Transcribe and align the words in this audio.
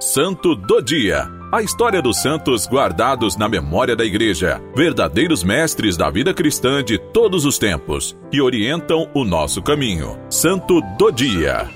Santo 0.00 0.54
do 0.54 0.80
Dia. 0.80 1.28
A 1.50 1.60
história 1.60 2.00
dos 2.00 2.22
santos 2.22 2.68
guardados 2.68 3.36
na 3.36 3.48
memória 3.48 3.96
da 3.96 4.04
Igreja, 4.04 4.62
verdadeiros 4.72 5.42
mestres 5.42 5.96
da 5.96 6.08
vida 6.08 6.32
cristã 6.32 6.84
de 6.84 6.98
todos 6.98 7.44
os 7.44 7.58
tempos, 7.58 8.16
que 8.30 8.40
orientam 8.40 9.10
o 9.12 9.24
nosso 9.24 9.60
caminho. 9.60 10.16
Santo 10.30 10.80
do 10.96 11.10
Dia. 11.10 11.68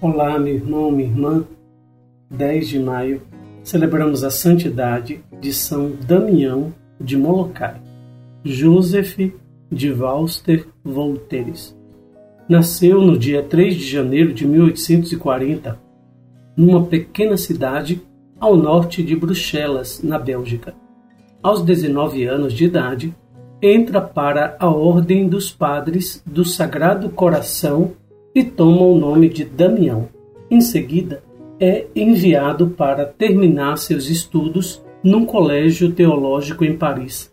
Olá, 0.00 0.38
meu 0.38 0.54
irmão, 0.54 0.90
minha 0.90 1.10
irmã. 1.10 1.44
10 2.30 2.68
de 2.68 2.78
maio, 2.78 3.20
celebramos 3.62 4.24
a 4.24 4.30
santidade 4.30 5.22
de 5.38 5.52
São 5.52 5.90
Damião 5.90 6.72
de 6.98 7.18
Molokai. 7.18 7.78
Joseph 8.42 9.18
de 9.70 9.92
Walster 9.92 10.66
Volteres. 10.82 11.76
Nasceu 12.48 13.00
no 13.00 13.18
dia 13.18 13.42
3 13.42 13.74
de 13.74 13.86
janeiro 13.86 14.32
de 14.32 14.46
1840, 14.46 15.78
numa 16.56 16.84
pequena 16.84 17.36
cidade 17.36 18.00
ao 18.40 18.56
norte 18.56 19.02
de 19.02 19.14
Bruxelas, 19.14 20.02
na 20.02 20.18
Bélgica. 20.18 20.74
Aos 21.42 21.62
19 21.62 22.24
anos 22.24 22.52
de 22.52 22.64
idade, 22.64 23.14
entra 23.60 24.00
para 24.00 24.56
a 24.58 24.68
Ordem 24.68 25.28
dos 25.28 25.52
Padres 25.52 26.22
do 26.24 26.44
Sagrado 26.44 27.10
Coração 27.10 27.92
e 28.34 28.44
toma 28.44 28.82
o 28.82 28.98
nome 28.98 29.28
de 29.28 29.44
Damião. 29.44 30.08
Em 30.50 30.60
seguida, 30.60 31.22
é 31.60 31.86
enviado 31.94 32.68
para 32.68 33.04
terminar 33.04 33.76
seus 33.76 34.08
estudos 34.08 34.82
num 35.02 35.24
colégio 35.24 35.92
teológico 35.92 36.64
em 36.64 36.76
Paris. 36.76 37.32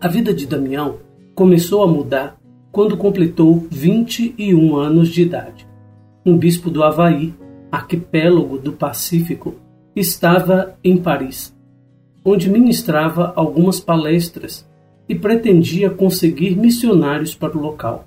A 0.00 0.06
vida 0.06 0.34
de 0.34 0.46
Damião 0.46 0.96
começou 1.34 1.82
a 1.82 1.86
mudar 1.86 2.38
quando 2.70 2.96
completou 2.96 3.66
21 3.70 4.76
anos 4.76 5.08
de 5.08 5.22
idade. 5.22 5.66
Um 6.24 6.36
bispo 6.36 6.70
do 6.70 6.82
Havaí, 6.82 7.34
arquipélago 7.70 8.58
do 8.58 8.72
Pacífico, 8.72 9.54
estava 9.96 10.76
em 10.82 10.96
Paris, 10.96 11.54
onde 12.24 12.48
ministrava 12.48 13.32
algumas 13.36 13.80
palestras 13.80 14.68
e 15.08 15.14
pretendia 15.14 15.90
conseguir 15.90 16.56
missionários 16.56 17.34
para 17.34 17.56
o 17.56 17.60
local. 17.60 18.06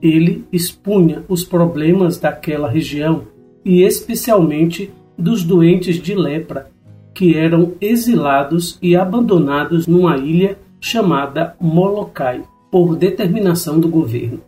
Ele 0.00 0.44
expunha 0.52 1.24
os 1.28 1.44
problemas 1.44 2.18
daquela 2.18 2.70
região 2.70 3.24
e 3.64 3.82
especialmente 3.82 4.90
dos 5.18 5.42
doentes 5.42 5.96
de 5.96 6.14
lepra, 6.14 6.70
que 7.12 7.36
eram 7.36 7.72
exilados 7.80 8.78
e 8.80 8.94
abandonados 8.94 9.88
numa 9.88 10.16
ilha 10.16 10.56
chamada 10.80 11.56
Molokai 11.60 12.42
por 12.70 12.96
determinação 12.96 13.80
do 13.80 13.88
governo. 13.88 14.40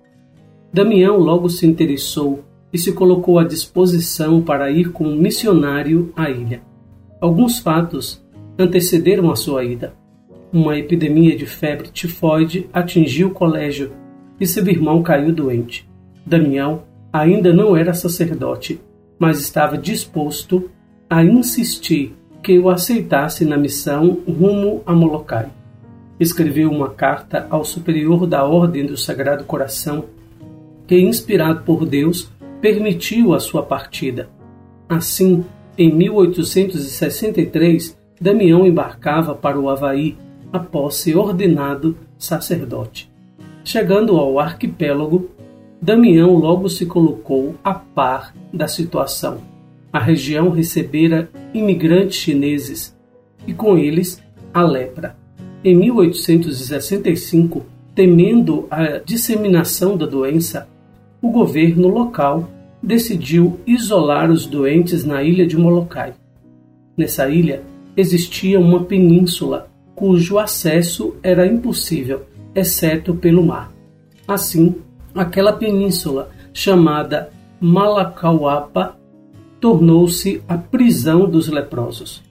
Damião 0.72 1.16
logo 1.16 1.48
se 1.48 1.66
interessou 1.66 2.44
e 2.72 2.78
se 2.78 2.92
colocou 2.92 3.38
à 3.38 3.44
disposição 3.44 4.40
para 4.40 4.70
ir 4.70 4.92
como 4.92 5.10
missionário 5.10 6.12
à 6.14 6.30
ilha. 6.30 6.62
Alguns 7.20 7.58
fatos 7.58 8.24
antecederam 8.58 9.30
a 9.30 9.36
sua 9.36 9.64
ida. 9.64 9.94
Uma 10.52 10.76
epidemia 10.78 11.36
de 11.36 11.46
febre 11.46 11.88
tifoide 11.88 12.68
atingiu 12.72 13.28
o 13.28 13.34
colégio 13.34 13.92
e 14.38 14.46
seu 14.46 14.66
irmão 14.68 15.02
caiu 15.02 15.32
doente. 15.32 15.88
Damião 16.24 16.82
ainda 17.12 17.52
não 17.52 17.76
era 17.76 17.94
sacerdote, 17.94 18.80
mas 19.18 19.40
estava 19.40 19.76
disposto 19.76 20.70
a 21.08 21.24
insistir 21.24 22.14
que 22.42 22.58
o 22.58 22.68
aceitasse 22.68 23.44
na 23.44 23.56
missão 23.56 24.18
rumo 24.26 24.82
a 24.86 24.92
Molokai 24.92 25.50
escreveu 26.20 26.70
uma 26.70 26.90
carta 26.90 27.48
ao 27.50 27.64
superior 27.64 28.26
da 28.26 28.44
Ordem 28.44 28.84
do 28.84 28.94
Sagrado 28.96 29.44
Coração, 29.44 30.04
que, 30.86 31.00
inspirado 31.00 31.62
por 31.62 31.86
Deus, 31.86 32.30
permitiu 32.60 33.32
a 33.32 33.40
sua 33.40 33.62
partida. 33.62 34.28
Assim, 34.86 35.42
em 35.78 35.90
1863, 35.92 37.96
Damião 38.20 38.66
embarcava 38.66 39.34
para 39.34 39.58
o 39.58 39.70
Havaí 39.70 40.18
após 40.52 40.96
ser 40.96 41.16
ordenado 41.16 41.96
sacerdote. 42.18 43.10
Chegando 43.64 44.18
ao 44.18 44.38
arquipélago, 44.38 45.30
Damião 45.80 46.34
logo 46.34 46.68
se 46.68 46.84
colocou 46.84 47.54
a 47.64 47.72
par 47.72 48.34
da 48.52 48.68
situação. 48.68 49.38
A 49.90 49.98
região 49.98 50.50
recebera 50.50 51.30
imigrantes 51.54 52.16
chineses 52.16 52.94
e 53.46 53.54
com 53.54 53.78
eles 53.78 54.22
a 54.52 54.62
lepra. 54.62 55.16
Em 55.62 55.76
1865, 55.76 57.66
temendo 57.94 58.66
a 58.70 58.98
disseminação 58.98 59.94
da 59.94 60.06
doença, 60.06 60.66
o 61.20 61.30
governo 61.30 61.88
local 61.88 62.48
decidiu 62.82 63.60
isolar 63.66 64.30
os 64.30 64.46
doentes 64.46 65.04
na 65.04 65.22
ilha 65.22 65.46
de 65.46 65.58
Molokai. 65.58 66.14
Nessa 66.96 67.28
ilha 67.28 67.62
existia 67.94 68.58
uma 68.58 68.84
península 68.84 69.68
cujo 69.94 70.38
acesso 70.38 71.14
era 71.22 71.46
impossível, 71.46 72.22
exceto 72.54 73.14
pelo 73.14 73.44
mar. 73.44 73.70
Assim, 74.26 74.76
aquela 75.14 75.52
península, 75.52 76.30
chamada 76.54 77.30
Malacauapa, 77.60 78.96
tornou-se 79.60 80.42
a 80.48 80.56
prisão 80.56 81.28
dos 81.28 81.48
leprosos. 81.48 82.22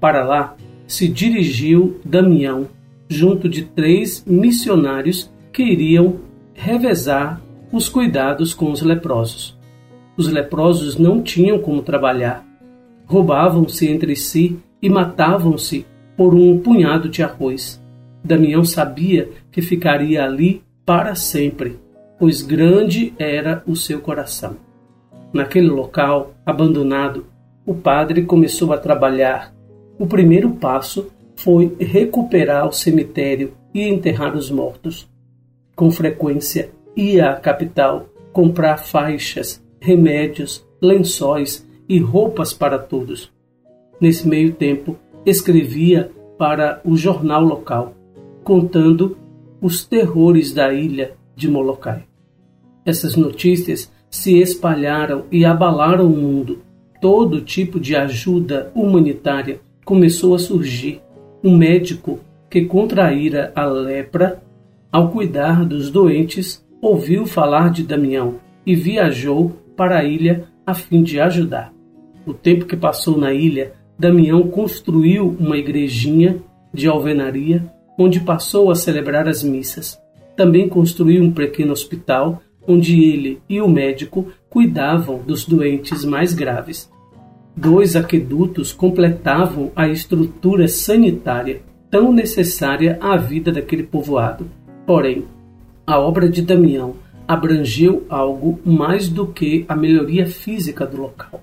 Para 0.00 0.24
lá 0.24 0.56
se 0.92 1.08
dirigiu 1.08 1.98
Damião, 2.04 2.68
junto 3.08 3.48
de 3.48 3.62
três 3.62 4.22
missionários 4.26 5.32
que 5.50 5.62
iriam 5.62 6.16
revezar 6.52 7.40
os 7.72 7.88
cuidados 7.88 8.52
com 8.52 8.70
os 8.70 8.82
leprosos. 8.82 9.58
Os 10.18 10.28
leprosos 10.28 10.98
não 10.98 11.22
tinham 11.22 11.58
como 11.58 11.80
trabalhar. 11.80 12.46
Roubavam-se 13.06 13.88
entre 13.88 14.14
si 14.14 14.58
e 14.82 14.90
matavam-se 14.90 15.86
por 16.14 16.34
um 16.34 16.58
punhado 16.58 17.08
de 17.08 17.22
arroz. 17.22 17.82
Damião 18.22 18.62
sabia 18.62 19.30
que 19.50 19.62
ficaria 19.62 20.22
ali 20.22 20.62
para 20.84 21.14
sempre, 21.14 21.78
pois 22.18 22.42
grande 22.42 23.14
era 23.18 23.62
o 23.66 23.74
seu 23.74 23.98
coração. 23.98 24.58
Naquele 25.32 25.70
local 25.70 26.34
abandonado, 26.44 27.24
o 27.64 27.74
padre 27.74 28.24
começou 28.24 28.74
a 28.74 28.76
trabalhar 28.76 29.51
o 30.02 30.06
primeiro 30.08 30.50
passo 30.50 31.12
foi 31.36 31.76
recuperar 31.78 32.66
o 32.66 32.72
cemitério 32.72 33.52
e 33.72 33.86
enterrar 33.86 34.36
os 34.36 34.50
mortos. 34.50 35.08
Com 35.76 35.92
frequência, 35.92 36.72
ia 36.96 37.30
à 37.30 37.36
capital 37.36 38.08
comprar 38.32 38.78
faixas, 38.78 39.64
remédios, 39.80 40.66
lençóis 40.82 41.64
e 41.88 42.00
roupas 42.00 42.52
para 42.52 42.80
todos. 42.80 43.32
Nesse 44.00 44.26
meio 44.26 44.52
tempo, 44.54 44.96
escrevia 45.24 46.10
para 46.36 46.80
o 46.84 46.96
jornal 46.96 47.44
local, 47.44 47.94
contando 48.42 49.16
os 49.60 49.84
terrores 49.84 50.52
da 50.52 50.74
ilha 50.74 51.12
de 51.36 51.48
Molokai. 51.48 52.02
Essas 52.84 53.14
notícias 53.14 53.88
se 54.10 54.36
espalharam 54.40 55.26
e 55.30 55.44
abalaram 55.44 56.06
o 56.06 56.16
mundo. 56.16 56.58
Todo 57.00 57.40
tipo 57.40 57.78
de 57.78 57.94
ajuda 57.94 58.72
humanitária 58.74 59.60
começou 59.84 60.34
a 60.34 60.38
surgir 60.38 61.00
um 61.42 61.56
médico 61.56 62.20
que 62.48 62.62
contraíra 62.66 63.52
a 63.54 63.64
lepra 63.64 64.42
ao 64.92 65.08
cuidar 65.08 65.64
dos 65.64 65.90
doentes, 65.90 66.62
ouviu 66.80 67.24
falar 67.24 67.70
de 67.70 67.82
Damião 67.82 68.34
e 68.66 68.74
viajou 68.74 69.52
para 69.76 69.98
a 69.98 70.04
ilha 70.04 70.44
a 70.66 70.74
fim 70.74 71.02
de 71.02 71.18
ajudar. 71.18 71.72
O 72.26 72.34
tempo 72.34 72.66
que 72.66 72.76
passou 72.76 73.16
na 73.16 73.32
ilha, 73.32 73.72
Damião 73.98 74.46
construiu 74.48 75.34
uma 75.40 75.56
igrejinha 75.56 76.36
de 76.72 76.86
alvenaria 76.86 77.64
onde 77.98 78.20
passou 78.20 78.70
a 78.70 78.74
celebrar 78.74 79.28
as 79.28 79.42
missas. 79.42 79.98
Também 80.36 80.68
construiu 80.68 81.22
um 81.22 81.32
pequeno 81.32 81.72
hospital 81.72 82.42
onde 82.66 83.02
ele 83.02 83.40
e 83.48 83.60
o 83.60 83.68
médico 83.68 84.30
cuidavam 84.48 85.18
dos 85.18 85.44
doentes 85.44 86.04
mais 86.04 86.32
graves. 86.32 86.90
Dois 87.56 87.94
aquedutos 87.96 88.72
completavam 88.72 89.70
a 89.76 89.86
estrutura 89.86 90.66
sanitária 90.66 91.60
tão 91.90 92.10
necessária 92.10 92.98
à 93.00 93.16
vida 93.16 93.52
daquele 93.52 93.82
povoado. 93.82 94.46
Porém, 94.86 95.24
a 95.86 95.98
obra 95.98 96.28
de 96.28 96.40
Damião 96.40 96.94
abrangeu 97.28 98.04
algo 98.08 98.58
mais 98.64 99.08
do 99.08 99.26
que 99.26 99.64
a 99.68 99.76
melhoria 99.76 100.26
física 100.26 100.86
do 100.86 101.00
local. 101.00 101.42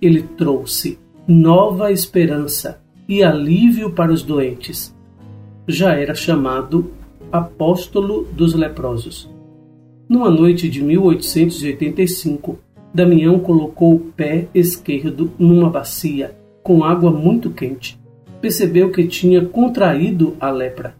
Ele 0.00 0.22
trouxe 0.22 0.98
nova 1.26 1.90
esperança 1.90 2.80
e 3.08 3.22
alívio 3.22 3.90
para 3.90 4.12
os 4.12 4.22
doentes. 4.22 4.94
Já 5.66 5.94
era 5.94 6.14
chamado 6.14 6.92
apóstolo 7.32 8.24
dos 8.32 8.54
leprosos. 8.54 9.28
Numa 10.08 10.30
noite 10.30 10.68
de 10.68 10.82
1885, 10.82 12.58
Damião 12.98 13.38
colocou 13.38 13.94
o 13.94 14.00
pé 14.00 14.48
esquerdo 14.52 15.30
numa 15.38 15.70
bacia 15.70 16.34
com 16.64 16.82
água 16.82 17.12
muito 17.12 17.48
quente. 17.48 17.96
Percebeu 18.40 18.90
que 18.90 19.06
tinha 19.06 19.44
contraído 19.44 20.34
a 20.40 20.50
lepra, 20.50 20.96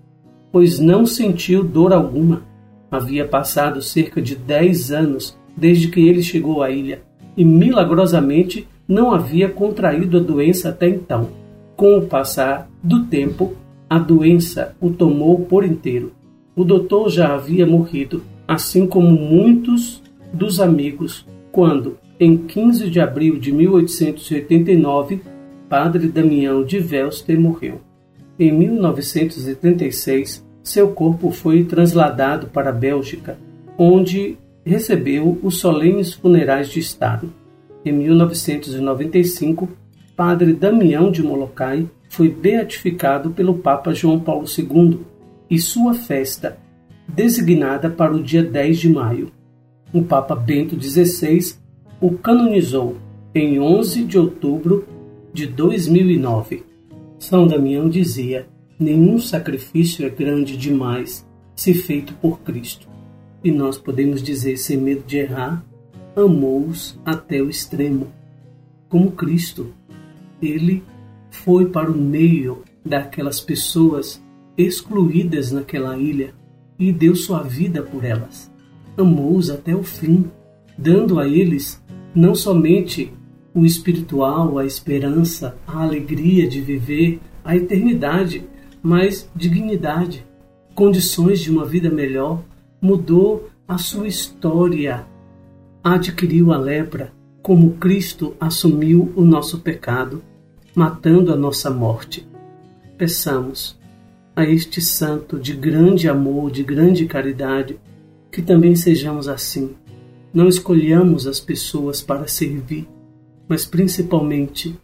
pois 0.53 0.79
não 0.79 1.05
sentiu 1.05 1.65
dor 1.65 1.93
alguma. 1.93 2.43
Havia 2.89 3.27
passado 3.27 3.83
cerca 3.83 4.23
de 4.23 4.37
dez 4.37 4.93
anos 4.93 5.37
desde 5.57 5.89
que 5.89 6.07
ele 6.07 6.23
chegou 6.23 6.63
à 6.63 6.71
ilha 6.71 7.03
e 7.37 7.45
milagrosamente 7.45 8.69
não 8.87 9.11
havia 9.11 9.49
contraído 9.49 10.19
a 10.19 10.21
doença 10.21 10.69
até 10.69 10.89
então. 10.89 11.31
Com 11.75 11.99
o 11.99 12.07
passar 12.07 12.71
do 12.81 13.07
tempo, 13.07 13.55
a 13.91 13.99
doença 13.99 14.77
o 14.81 14.91
tomou 14.91 15.41
por 15.41 15.65
inteiro. 15.65 16.13
O 16.55 16.63
doutor 16.63 17.11
já 17.11 17.35
havia 17.35 17.67
morrido, 17.67 18.23
assim 18.47 18.87
como 18.87 19.11
muitos 19.11 20.01
dos 20.33 20.61
amigos, 20.61 21.27
quando, 21.59 21.99
em 22.21 22.37
15 22.37 22.89
de 22.89 23.01
abril 23.01 23.37
de 23.37 23.51
1889, 23.51 25.21
Padre 25.69 26.07
Damião 26.07 26.63
de 26.63 26.79
Velster 26.79 27.37
morreu. 27.37 27.81
Em 28.39 28.53
1936, 28.53 30.47
seu 30.63 30.93
corpo 30.93 31.33
foi 31.33 31.65
trasladado 31.65 32.47
para 32.47 32.71
a 32.71 32.73
Bélgica, 32.73 33.37
onde 33.77 34.39
recebeu 34.65 35.37
os 35.43 35.59
solenes 35.59 36.15
funerais 36.15 36.69
de 36.69 36.79
Estado. 36.79 37.29
Em 37.85 37.91
1995, 37.91 39.69
Padre 40.15 40.53
Damião 40.53 41.11
de 41.11 41.25
Molokai 41.25 41.91
foi 42.09 42.29
beatificado 42.29 43.31
pelo 43.31 43.59
Papa 43.59 43.93
João 43.93 44.21
Paulo 44.21 44.45
II 44.47 45.01
e 45.51 45.59
sua 45.59 45.93
festa, 45.93 46.57
designada 47.09 47.91
para 47.91 48.15
o 48.15 48.23
dia 48.23 48.45
10 48.45 48.79
de 48.79 48.89
maio. 48.89 49.38
O 49.91 50.03
Papa 50.03 50.35
Bento 50.35 50.79
XVI 50.79 51.55
o 51.99 52.13
canonizou 52.13 52.99
em 53.35 53.59
11 53.59 54.05
de 54.05 54.19
outubro 54.19 54.87
de 55.33 55.47
2009. 55.47 56.63
São 57.19 57.47
Damião 57.47 57.89
dizia: 57.89 58.47
Nenhum 58.79 59.19
sacrifício 59.19 60.05
é 60.05 60.11
grande 60.11 60.59
demais 60.59 61.27
se 61.57 61.73
feito 61.73 62.13
por 62.15 62.41
Cristo. 62.41 62.87
E 63.43 63.51
nós 63.51 63.79
podemos 63.79 64.23
dizer, 64.23 64.59
sem 64.59 64.77
medo 64.77 65.05
de 65.07 65.17
errar, 65.17 65.65
amou-os 66.15 67.01
até 67.03 67.41
o 67.41 67.49
extremo. 67.49 68.09
Como 68.91 69.13
Cristo, 69.13 69.73
ele 70.43 70.85
foi 71.31 71.65
para 71.71 71.91
o 71.91 71.97
meio 71.97 72.63
daquelas 72.85 73.41
pessoas 73.41 74.23
excluídas 74.57 75.51
naquela 75.51 75.97
ilha 75.97 76.35
e 76.79 76.93
deu 76.93 77.17
sua 77.17 77.43
vida 77.43 77.83
por 77.83 78.05
elas. 78.05 78.51
Amou-os 78.99 79.49
até 79.49 79.75
o 79.75 79.85
fim, 79.85 80.29
dando 80.77 81.21
a 81.21 81.29
eles 81.29 81.81
não 82.15 82.35
somente 82.35 83.13
o 83.55 83.65
espiritual, 83.65 84.59
a 84.59 84.67
esperança, 84.67 85.57
a 85.67 85.83
alegria 85.83 86.49
de 86.49 86.61
viver, 86.61 87.21
a 87.45 87.57
eternidade, 87.57 88.45
mas 88.83 89.31
dignidade, 89.37 90.27
condições 90.75 91.41
de 91.41 91.51
uma 91.51 91.65
vida 91.65 91.89
melhor, 91.89 92.43
mudou 92.81 93.49
a 93.69 93.79
sua 93.79 94.09
história, 94.09 95.07
adquiriu 95.83 96.53
a 96.53 96.59
lepra, 96.59 97.13
como 97.41 97.75
Cristo 97.75 98.35
assumiu 98.41 99.13
o 99.15 99.23
nosso 99.23 99.61
pecado, 99.61 100.23
matando 100.75 101.33
a 101.33 101.37
nossa 101.37 101.71
morte. 101.71 102.27
Peçamos 102.97 103.79
a 104.35 104.45
este 104.45 104.81
santo 104.81 105.39
de 105.39 105.55
grande 105.55 106.09
amor, 106.09 106.51
de 106.51 106.63
grande 106.63 107.07
caridade, 107.07 107.79
que 108.31 108.43
também 108.43 108.77
sejamos 108.77 109.29
assim. 109.29 109.71
Não 110.33 110.49
escolhamos 110.49 111.27
as 111.27 111.41
pessoas 111.41 112.03
para 112.03 112.27
servir, 112.27 112.87
mas 113.49 113.65
principalmente 113.65 114.79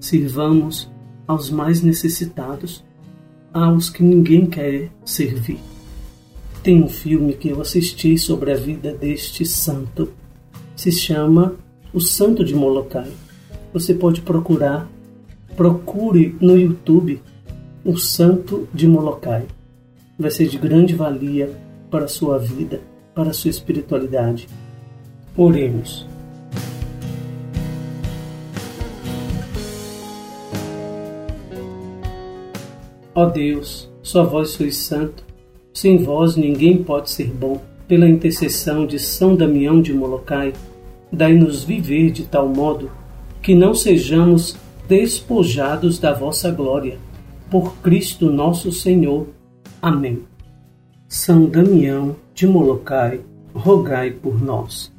sirvamos 0.00 0.90
aos 1.26 1.50
mais 1.50 1.82
necessitados, 1.82 2.84
aos 3.52 3.90
que 3.90 4.02
ninguém 4.02 4.46
quer 4.46 4.90
servir. 5.04 5.58
Tem 6.62 6.82
um 6.82 6.88
filme 6.88 7.34
que 7.34 7.48
eu 7.48 7.60
assisti 7.60 8.16
sobre 8.16 8.52
a 8.52 8.56
vida 8.56 8.92
deste 8.92 9.44
santo. 9.44 10.12
Se 10.76 10.90
chama 10.90 11.56
O 11.92 12.00
Santo 12.00 12.44
de 12.44 12.54
Molokai. 12.54 13.10
Você 13.72 13.92
pode 13.92 14.22
procurar, 14.22 14.88
procure 15.56 16.34
no 16.40 16.58
YouTube 16.58 17.20
O 17.84 17.96
Santo 17.96 18.68
de 18.72 18.86
Molokai. 18.86 19.46
Vai 20.18 20.30
ser 20.30 20.48
de 20.48 20.56
grande 20.56 20.94
valia 20.94 21.54
para 21.94 22.06
a 22.06 22.08
sua 22.08 22.40
vida, 22.40 22.80
para 23.14 23.30
a 23.30 23.32
sua 23.32 23.50
espiritualidade. 23.50 24.48
Oremos. 25.36 26.04
Ó 33.14 33.26
Deus, 33.26 33.88
só 34.02 34.24
vós 34.24 34.50
sois 34.50 34.76
santo, 34.76 35.24
sem 35.72 35.98
vós 35.98 36.34
ninguém 36.34 36.82
pode 36.82 37.10
ser 37.10 37.28
bom. 37.28 37.62
Pela 37.86 38.08
intercessão 38.08 38.84
de 38.84 38.98
São 38.98 39.36
Damião 39.36 39.80
de 39.80 39.94
Molokai, 39.94 40.52
dai-nos 41.12 41.62
viver 41.62 42.10
de 42.10 42.24
tal 42.24 42.48
modo 42.48 42.90
que 43.40 43.54
não 43.54 43.72
sejamos 43.72 44.56
despojados 44.88 46.00
da 46.00 46.12
vossa 46.12 46.50
glória. 46.50 46.98
Por 47.48 47.76
Cristo 47.76 48.32
nosso 48.32 48.72
Senhor. 48.72 49.28
Amém. 49.80 50.33
São 51.16 51.46
Damião 51.46 52.16
de 52.34 52.44
Molokai, 52.44 53.20
rogai 53.54 54.10
por 54.10 54.42
nós. 54.42 54.92